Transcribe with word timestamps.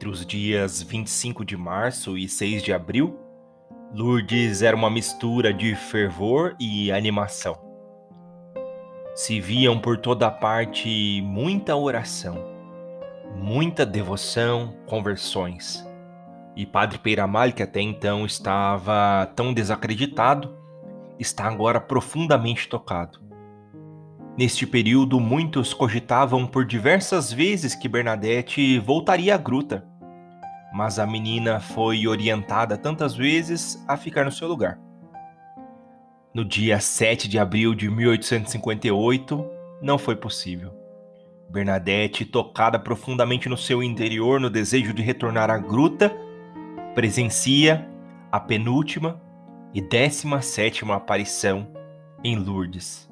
Entre 0.00 0.08
os 0.08 0.24
dias 0.24 0.80
25 0.82 1.44
de 1.44 1.58
março 1.58 2.16
e 2.16 2.26
6 2.26 2.62
de 2.62 2.72
abril, 2.72 3.20
Lourdes 3.94 4.62
era 4.62 4.74
uma 4.74 4.88
mistura 4.88 5.52
de 5.52 5.74
fervor 5.74 6.56
e 6.58 6.90
animação. 6.90 7.60
Se 9.14 9.38
viam 9.38 9.78
por 9.78 9.98
toda 9.98 10.30
parte 10.30 11.20
muita 11.22 11.76
oração, 11.76 12.42
muita 13.36 13.84
devoção, 13.84 14.74
conversões. 14.86 15.86
E 16.56 16.64
Padre 16.64 16.98
Peiramal, 16.98 17.52
que 17.52 17.62
até 17.62 17.82
então 17.82 18.24
estava 18.24 19.30
tão 19.36 19.52
desacreditado, 19.52 20.56
está 21.18 21.44
agora 21.44 21.78
profundamente 21.78 22.70
tocado. 22.70 23.20
Neste 24.34 24.66
período, 24.66 25.20
muitos 25.20 25.74
cogitavam 25.74 26.46
por 26.46 26.64
diversas 26.64 27.30
vezes 27.30 27.74
que 27.74 27.86
Bernadette 27.86 28.78
voltaria 28.78 29.34
à 29.34 29.36
gruta, 29.36 29.89
mas 30.72 30.98
a 30.98 31.06
menina 31.06 31.60
foi 31.60 32.06
orientada 32.06 32.76
tantas 32.76 33.14
vezes 33.14 33.82
a 33.88 33.96
ficar 33.96 34.24
no 34.24 34.32
seu 34.32 34.46
lugar. 34.46 34.78
No 36.32 36.44
dia 36.44 36.78
7 36.78 37.28
de 37.28 37.38
abril 37.38 37.74
de 37.74 37.90
1858, 37.90 39.44
não 39.82 39.98
foi 39.98 40.14
possível. 40.14 40.72
Bernadette, 41.50 42.24
tocada 42.24 42.78
profundamente 42.78 43.48
no 43.48 43.56
seu 43.56 43.82
interior 43.82 44.38
no 44.38 44.48
desejo 44.48 44.94
de 44.94 45.02
retornar 45.02 45.50
à 45.50 45.58
gruta, 45.58 46.16
presencia 46.94 47.88
a 48.30 48.38
penúltima 48.38 49.20
e 49.74 49.80
décima 49.80 50.40
sétima 50.40 50.94
aparição 50.94 51.66
em 52.22 52.36
Lourdes. 52.36 53.10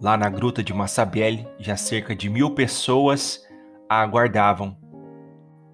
Lá 0.00 0.16
na 0.16 0.28
gruta 0.28 0.62
de 0.62 0.72
Massabielle, 0.72 1.46
já 1.58 1.76
cerca 1.76 2.16
de 2.16 2.28
mil 2.30 2.50
pessoas 2.50 3.46
a 3.88 4.00
aguardavam. 4.00 4.76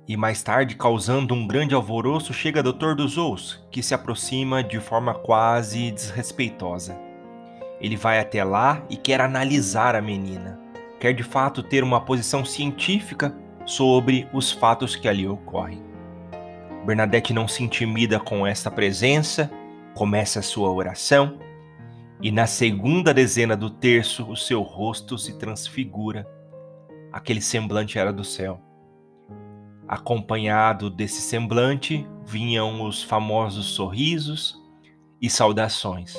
E 0.09 0.17
mais 0.17 0.43
tarde, 0.43 0.75
causando 0.75 1.35
um 1.35 1.47
grande 1.47 1.75
alvoroço, 1.75 2.33
chega 2.33 2.63
Dr. 2.63 2.95
dos 2.95 3.19
Ous, 3.19 3.63
que 3.71 3.83
se 3.83 3.93
aproxima 3.93 4.65
de 4.65 4.81
forma 4.81 5.13
quase 5.13 5.91
desrespeitosa. 5.91 6.99
Ele 7.79 7.95
vai 7.95 8.19
até 8.19 8.43
lá 8.43 8.83
e 8.89 8.97
quer 8.97 9.21
analisar 9.21 9.95
a 9.95 10.01
menina. 10.01 10.59
Quer 10.99 11.13
de 11.13 11.23
fato 11.23 11.63
ter 11.63 11.85
uma 11.85 12.01
posição 12.01 12.43
científica 12.43 13.37
sobre 13.67 14.27
os 14.33 14.51
fatos 14.51 14.97
que 14.97 15.07
ali 15.07 15.29
ocorrem. 15.29 15.83
Bernadette 16.87 17.35
não 17.35 17.47
se 17.47 17.63
intimida 17.63 18.19
com 18.19 18.47
esta 18.47 18.71
presença, 18.71 19.51
começa 19.95 20.39
a 20.39 20.43
sua 20.43 20.71
oração 20.71 21.39
e 22.23 22.33
na 22.33 22.47
segunda 22.47 23.13
dezena 23.13 23.55
do 23.55 23.69
terço 23.69 24.25
o 24.25 24.35
seu 24.35 24.63
rosto 24.63 25.19
se 25.19 25.39
transfigura. 25.39 26.27
Aquele 27.13 27.43
semblante 27.43 27.99
era 27.99 28.11
do 28.11 28.25
céu. 28.25 28.68
Acompanhado 29.89 30.91
desse 30.91 31.23
semblante 31.23 32.07
vinham 32.27 32.83
os 32.83 33.03
famosos 33.03 33.67
sorrisos 33.69 34.63
e 35.21 35.31
saudações. 35.31 36.15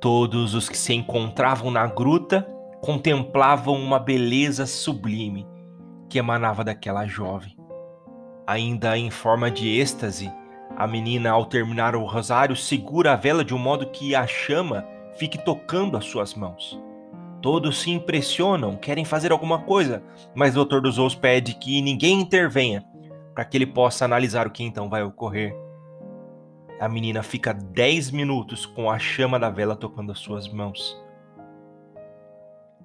Todos 0.00 0.52
os 0.52 0.68
que 0.68 0.76
se 0.76 0.92
encontravam 0.92 1.70
na 1.70 1.86
gruta 1.86 2.42
contemplavam 2.82 3.80
uma 3.80 4.00
beleza 4.00 4.66
sublime 4.66 5.46
que 6.10 6.18
emanava 6.18 6.64
daquela 6.64 7.06
jovem. 7.06 7.56
Ainda 8.46 8.98
em 8.98 9.10
forma 9.10 9.50
de 9.50 9.68
êxtase, 9.80 10.30
a 10.76 10.88
menina, 10.88 11.30
ao 11.30 11.46
terminar 11.46 11.94
o 11.94 12.04
rosário, 12.04 12.56
segura 12.56 13.12
a 13.12 13.16
vela 13.16 13.44
de 13.44 13.54
um 13.54 13.58
modo 13.58 13.86
que 13.86 14.14
a 14.14 14.26
chama 14.26 14.84
fique 15.16 15.38
tocando 15.38 15.96
as 15.96 16.04
suas 16.04 16.34
mãos. 16.34 16.78
Todos 17.44 17.82
se 17.82 17.90
impressionam, 17.90 18.74
querem 18.74 19.04
fazer 19.04 19.30
alguma 19.30 19.58
coisa, 19.58 20.02
mas 20.34 20.56
o 20.56 20.64
Dr. 20.64 20.80
dos 20.80 20.96
Ous 20.96 21.14
pede 21.14 21.52
que 21.52 21.82
ninguém 21.82 22.18
intervenha 22.18 22.82
para 23.34 23.44
que 23.44 23.54
ele 23.54 23.66
possa 23.66 24.06
analisar 24.06 24.46
o 24.46 24.50
que 24.50 24.64
então 24.64 24.88
vai 24.88 25.02
ocorrer. 25.02 25.54
A 26.80 26.88
menina 26.88 27.22
fica 27.22 27.52
10 27.52 28.12
minutos 28.12 28.64
com 28.64 28.90
a 28.90 28.98
chama 28.98 29.38
da 29.38 29.50
vela 29.50 29.76
tocando 29.76 30.10
as 30.10 30.20
suas 30.20 30.48
mãos. 30.48 30.98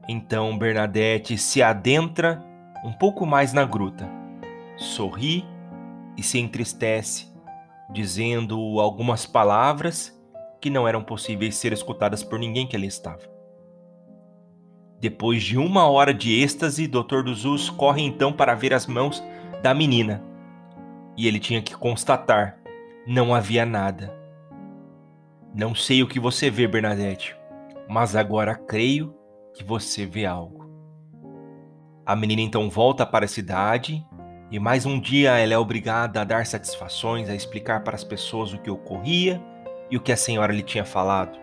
Então 0.09 0.57
Bernadette 0.57 1.37
se 1.37 1.63
adentra 1.63 2.43
um 2.83 2.91
pouco 2.91 3.25
mais 3.25 3.53
na 3.53 3.63
gruta, 3.63 4.09
sorri 4.75 5.45
e 6.17 6.21
se 6.21 6.37
entristece 6.37 7.33
dizendo 7.89 8.81
algumas 8.81 9.25
palavras 9.25 10.13
que 10.59 10.69
não 10.69 10.85
eram 10.85 11.01
possíveis 11.01 11.55
ser 11.55 11.71
escutadas 11.71 12.25
por 12.25 12.37
ninguém 12.37 12.67
que 12.67 12.75
ali 12.75 12.87
estava. 12.87 13.38
Depois 14.99 15.43
de 15.43 15.57
uma 15.57 15.89
hora 15.89 16.13
de 16.13 16.41
êxtase, 16.41 16.87
Dr. 16.87 17.23
Duzus 17.23 17.69
corre 17.69 18.01
então 18.01 18.33
para 18.33 18.53
ver 18.53 18.73
as 18.73 18.85
mãos 18.85 19.23
da 19.61 19.73
menina. 19.73 20.21
E 21.15 21.27
ele 21.27 21.39
tinha 21.39 21.61
que 21.61 21.75
constatar: 21.75 22.57
não 23.07 23.33
havia 23.33 23.65
nada. 23.65 24.13
Não 25.55 25.73
sei 25.73 26.03
o 26.03 26.07
que 26.07 26.19
você 26.19 26.49
vê, 26.49 26.67
Bernadette, 26.67 27.35
mas 27.89 28.15
agora 28.15 28.55
creio 28.55 29.15
que 29.53 29.63
você 29.63 30.05
vê 30.05 30.25
algo. 30.25 30.69
A 32.05 32.15
menina 32.15 32.41
então 32.41 32.69
volta 32.69 33.05
para 33.05 33.25
a 33.25 33.27
cidade 33.27 34.05
e 34.51 34.59
mais 34.59 34.85
um 34.85 34.99
dia 34.99 35.37
ela 35.37 35.53
é 35.53 35.57
obrigada 35.57 36.21
a 36.21 36.23
dar 36.23 36.45
satisfações, 36.45 37.29
a 37.29 37.35
explicar 37.35 37.83
para 37.83 37.95
as 37.95 38.03
pessoas 38.03 38.51
o 38.51 38.57
que 38.57 38.69
ocorria 38.69 39.41
e 39.91 39.97
o 39.97 40.01
que 40.01 40.11
a 40.11 40.17
senhora 40.17 40.51
lhe 40.53 40.63
tinha 40.63 40.83
falado. 40.83 41.37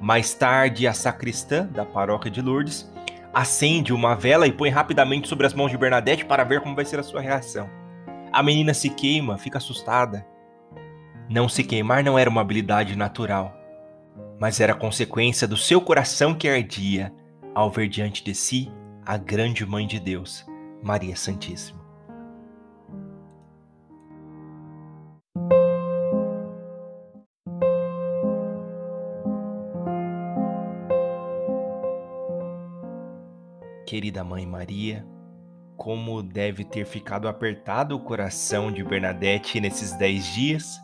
Mais 0.00 0.32
tarde, 0.32 0.86
a 0.86 0.94
sacristã 0.94 1.66
da 1.66 1.84
paróquia 1.84 2.30
de 2.30 2.40
Lourdes 2.40 2.90
acende 3.34 3.92
uma 3.92 4.14
vela 4.14 4.46
e 4.46 4.52
põe 4.52 4.70
rapidamente 4.70 5.28
sobre 5.28 5.46
as 5.46 5.52
mãos 5.52 5.70
de 5.70 5.76
Bernadette 5.76 6.24
para 6.24 6.42
ver 6.42 6.60
como 6.60 6.74
vai 6.74 6.84
ser 6.84 6.98
a 6.98 7.02
sua 7.02 7.20
reação. 7.20 7.68
A 8.32 8.42
menina 8.42 8.72
se 8.72 8.88
queima, 8.88 9.36
fica 9.36 9.58
assustada. 9.58 10.26
Não 11.28 11.48
se 11.48 11.62
queimar 11.62 12.02
não 12.02 12.18
era 12.18 12.30
uma 12.30 12.40
habilidade 12.40 12.96
natural, 12.96 13.54
mas 14.38 14.58
era 14.58 14.74
consequência 14.74 15.46
do 15.46 15.56
seu 15.56 15.80
coração 15.80 16.34
que 16.34 16.48
ardia 16.48 17.12
ao 17.54 17.70
ver 17.70 17.88
diante 17.88 18.24
de 18.24 18.34
si 18.34 18.72
a 19.04 19.16
grande 19.16 19.66
Mãe 19.66 19.86
de 19.86 20.00
Deus 20.00 20.46
Maria 20.82 21.14
Santíssima. 21.14 21.79
Querida 33.90 34.22
Mãe 34.22 34.46
Maria, 34.46 35.04
como 35.76 36.22
deve 36.22 36.62
ter 36.62 36.86
ficado 36.86 37.26
apertado 37.26 37.96
o 37.96 37.98
coração 37.98 38.70
de 38.70 38.84
Bernadette 38.84 39.60
nesses 39.60 39.90
dez 39.96 40.32
dias 40.32 40.80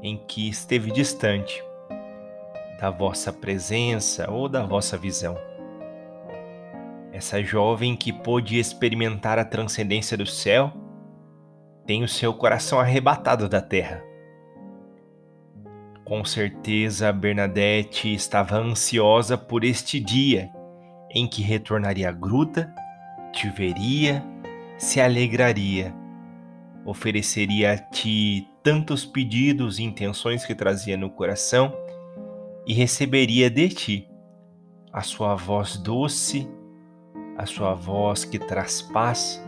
em 0.00 0.16
que 0.16 0.48
esteve 0.48 0.92
distante 0.92 1.60
da 2.80 2.90
vossa 2.90 3.32
presença 3.32 4.30
ou 4.30 4.48
da 4.48 4.64
vossa 4.64 4.96
visão 4.96 5.36
essa 7.12 7.42
jovem 7.42 7.96
que 7.96 8.12
pôde 8.12 8.56
experimentar 8.56 9.36
a 9.36 9.44
transcendência 9.44 10.16
do 10.16 10.26
céu 10.26 10.72
tem 11.84 12.04
o 12.04 12.08
seu 12.08 12.32
coração 12.32 12.78
arrebatado 12.78 13.48
da 13.48 13.60
terra. 13.60 14.00
Com 16.04 16.24
certeza, 16.24 17.12
Bernadette 17.12 18.14
estava 18.14 18.58
ansiosa 18.58 19.36
por 19.36 19.64
este 19.64 19.98
dia 19.98 20.54
em 21.16 21.26
que 21.26 21.40
retornaria 21.40 22.10
à 22.10 22.12
gruta, 22.12 22.70
te 23.32 23.48
veria, 23.48 24.22
se 24.76 25.00
alegraria, 25.00 25.94
ofereceria 26.84 27.72
a 27.72 27.78
ti 27.78 28.46
tantos 28.62 29.06
pedidos 29.06 29.78
e 29.78 29.82
intenções 29.82 30.44
que 30.44 30.54
trazia 30.54 30.94
no 30.94 31.08
coração 31.08 31.74
e 32.66 32.74
receberia 32.74 33.48
de 33.48 33.68
ti 33.70 34.08
a 34.92 35.00
sua 35.00 35.34
voz 35.34 35.78
doce 35.78 36.46
a 37.38 37.44
sua 37.44 37.74
voz 37.74 38.24
que 38.24 38.38
traz 38.38 38.80
paz, 38.80 39.46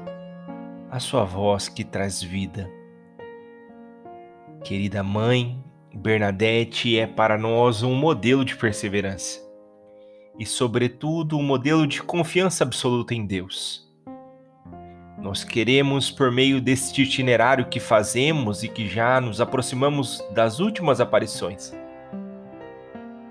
a 0.91 1.01
sua 1.01 1.25
voz 1.25 1.71
que 1.71 1.83
traz 1.83 2.23
vida. 2.23 2.71
Querida 4.63 5.03
mãe, 5.03 5.65
Bernadette 5.95 6.99
é 6.99 7.07
para 7.07 7.39
nós 7.39 7.83
um 7.83 7.95
modelo 7.95 8.45
de 8.45 8.55
perseverança 8.57 9.48
e, 10.39 10.47
sobretudo, 10.47 11.37
um 11.37 11.43
modelo 11.43 11.87
de 11.87 12.03
confiança 12.03 12.65
absoluta 12.65 13.15
em 13.15 13.27
Deus. 13.27 13.87
Nós 15.21 15.43
queremos, 15.43 16.11
por 16.11 16.31
meio 16.31 16.61
deste 16.61 17.03
itinerário 17.03 17.69
que 17.69 17.81
fazemos 17.81 18.63
e 18.63 18.69
que 18.69 18.89
já 18.89 19.21
nos 19.21 19.41
aproximamos 19.41 20.25
das 20.33 20.61
últimas 20.61 21.01
aparições, 21.01 21.73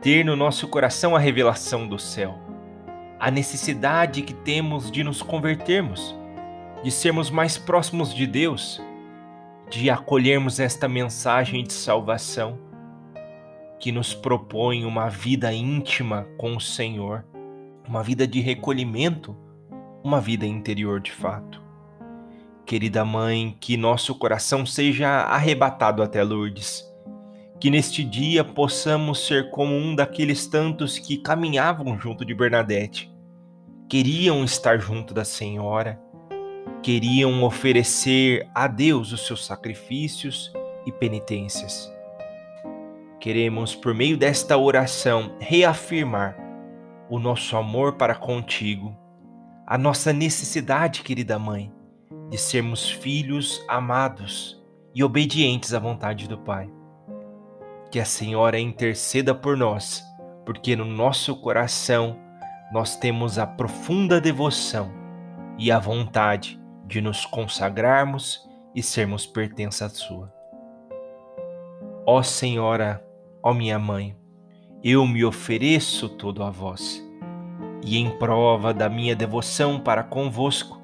ter 0.02 0.24
no 0.26 0.36
nosso 0.36 0.68
coração 0.68 1.16
a 1.16 1.20
revelação 1.20 1.88
do 1.88 1.98
céu 1.98 2.48
a 3.20 3.32
necessidade 3.32 4.22
que 4.22 4.34
temos 4.34 4.92
de 4.92 5.04
nos 5.04 5.22
convertermos, 5.22 6.16
de 6.84 6.92
sermos 6.92 7.30
mais 7.30 7.58
próximos 7.58 8.14
de 8.14 8.28
Deus, 8.28 8.82
de 9.70 9.90
acolhermos 9.90 10.60
esta 10.60 10.88
mensagem 10.88 11.64
de 11.64 11.74
salvação 11.74 12.58
que 13.80 13.92
nos 13.92 14.14
propõe 14.14 14.86
uma 14.86 15.10
vida 15.10 15.54
íntima 15.54 16.28
com 16.38 16.56
o 16.56 16.62
Senhor, 16.62 17.26
uma 17.88 18.02
vida 18.04 18.28
de 18.28 18.40
recolhimento, 18.40 19.36
uma 20.04 20.20
vida 20.20 20.46
interior 20.46 21.00
de 21.00 21.12
fato. 21.12 21.62
Querida 22.66 23.06
Mãe, 23.06 23.56
que 23.62 23.78
nosso 23.78 24.14
coração 24.16 24.66
seja 24.66 25.08
arrebatado 25.08 26.04
até 26.04 26.22
Lourdes. 26.22 26.84
Que 27.60 27.70
neste 27.70 28.04
dia 28.04 28.44
possamos 28.44 29.26
ser 29.26 29.50
como 29.52 29.74
um 29.74 29.96
daqueles 29.96 30.48
tantos 30.48 31.00
que 31.00 31.18
caminhavam 31.18 31.98
junto 31.98 32.26
de 32.26 32.34
Bernadette. 32.36 33.10
Queriam 33.90 34.44
estar 34.44 34.78
junto 34.80 35.14
da 35.14 35.24
Senhora, 35.24 36.00
queriam 36.84 37.42
oferecer 37.44 38.48
a 38.54 38.68
Deus 38.68 39.14
os 39.14 39.26
seus 39.26 39.46
sacrifícios 39.46 40.52
e 40.86 40.92
penitências. 40.92 41.97
Queremos, 43.28 43.76
por 43.76 43.94
meio 43.94 44.16
desta 44.16 44.58
oração, 44.58 45.36
reafirmar 45.38 46.38
o 47.10 47.20
nosso 47.20 47.58
amor 47.58 47.98
para 47.98 48.16
contigo, 48.16 48.98
a 49.68 49.78
nossa 49.78 50.14
necessidade, 50.14 51.02
querida 51.02 51.38
Mãe, 51.38 51.70
de 52.30 52.38
sermos 52.38 52.90
filhos 52.90 53.62
amados 53.68 54.64
e 54.96 55.04
obedientes 55.04 55.74
à 55.74 55.80
vontade 55.80 56.26
do 56.26 56.38
Pai. 56.38 56.72
Que 57.92 58.00
a 58.00 58.06
Senhora 58.06 58.58
interceda 58.58 59.36
por 59.36 59.58
nós, 59.58 60.02
porque 60.46 60.74
no 60.74 60.86
nosso 60.86 61.36
coração 61.36 62.18
nós 62.72 62.96
temos 62.96 63.38
a 63.38 63.46
profunda 63.46 64.22
devoção 64.22 64.90
e 65.58 65.70
a 65.70 65.80
vontade 65.80 66.58
de 66.86 67.02
nos 67.02 67.26
consagrarmos 67.26 68.50
e 68.74 68.82
sermos 68.82 69.26
pertença 69.26 69.90
Sua. 69.90 70.34
Ó 72.06 72.24
Senhora, 72.24 73.06
ó 73.48 73.54
minha 73.54 73.80
Mãe, 73.80 74.14
eu 74.84 75.08
me 75.08 75.24
ofereço 75.24 76.10
todo 76.10 76.44
a 76.44 76.50
vós, 76.50 77.02
e 77.82 77.98
em 77.98 78.10
prova 78.20 78.74
da 78.74 78.90
minha 78.90 79.16
devoção 79.16 79.80
para 79.80 80.04
convosco, 80.04 80.82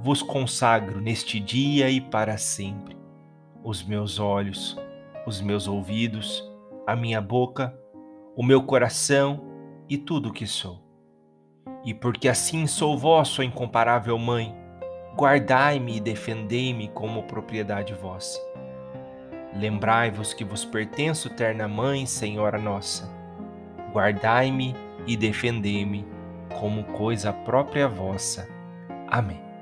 vos 0.00 0.20
consagro 0.20 1.00
neste 1.00 1.38
dia 1.38 1.88
e 1.88 2.00
para 2.00 2.36
sempre 2.36 2.96
os 3.62 3.84
meus 3.84 4.18
olhos, 4.18 4.76
os 5.24 5.40
meus 5.40 5.68
ouvidos, 5.68 6.42
a 6.84 6.96
minha 6.96 7.20
boca, 7.20 7.72
o 8.34 8.42
meu 8.42 8.64
coração 8.64 9.40
e 9.88 9.96
tudo 9.96 10.30
o 10.30 10.32
que 10.32 10.48
sou. 10.48 10.82
E 11.84 11.94
porque 11.94 12.28
assim 12.28 12.66
sou 12.66 12.98
vosso, 12.98 13.40
incomparável 13.40 14.18
Mãe, 14.18 14.52
guardai-me 15.16 15.98
e 15.98 16.00
defendei-me 16.00 16.88
como 16.88 17.22
propriedade 17.22 17.94
vossa. 17.94 18.40
Lembrai-vos 19.54 20.34
que 20.34 20.44
vos 20.44 20.64
pertenço, 20.64 21.30
terna 21.30 21.68
Mãe, 21.68 22.06
Senhora 22.06 22.58
nossa. 22.58 23.08
Guardai-me 23.92 24.74
e 25.06 25.16
defendei-me 25.16 26.04
como 26.58 26.84
coisa 26.84 27.32
própria 27.32 27.88
vossa. 27.88 28.48
Amém. 29.08 29.53